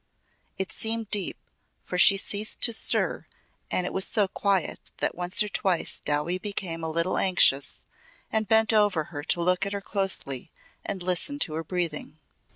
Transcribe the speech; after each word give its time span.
It 0.57 0.71
seemed 0.71 1.11
deep, 1.11 1.37
for 1.85 1.95
she 1.99 2.17
ceased 2.17 2.59
to 2.61 2.73
stir 2.73 3.27
and 3.69 3.85
it 3.85 3.93
was 3.93 4.07
so 4.07 4.27
quiet 4.27 4.79
that 4.97 5.13
once 5.13 5.43
or 5.43 5.47
twice 5.47 5.99
Dowie 5.99 6.39
became 6.39 6.83
a 6.83 6.89
little 6.89 7.19
anxious 7.19 7.83
and 8.31 8.47
bent 8.47 8.73
over 8.73 9.03
her 9.13 9.23
to 9.25 9.43
look 9.43 9.63
at 9.67 9.73
her 9.73 9.79
closely 9.81 10.49
and 10.83 11.03
listen 11.03 11.37
to 11.37 11.53
her 11.53 11.63
breathing. 11.63 12.17